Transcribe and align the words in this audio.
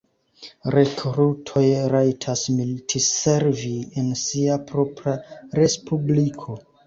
Rekrutoj 0.75 1.65
rajtas 1.95 2.45
militservi 2.61 3.73
en 4.03 4.09
sia 4.23 4.57
propra 4.71 5.15
respubliko. 5.61 6.57